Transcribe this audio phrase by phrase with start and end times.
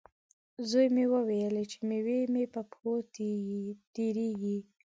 [0.69, 2.93] زوی مې وویلې، چې میوه مې په پښو
[3.95, 4.57] تېرېږي.